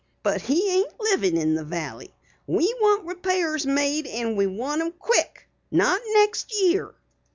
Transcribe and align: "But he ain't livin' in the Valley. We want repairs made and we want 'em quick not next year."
"But 0.23 0.41
he 0.41 0.71
ain't 0.77 0.99
livin' 0.99 1.37
in 1.37 1.53
the 1.53 1.63
Valley. 1.63 2.11
We 2.47 2.73
want 2.81 3.05
repairs 3.05 3.67
made 3.67 4.07
and 4.07 4.35
we 4.35 4.47
want 4.47 4.81
'em 4.81 4.93
quick 4.97 5.47
not 5.69 6.01
next 6.15 6.59
year." 6.59 6.95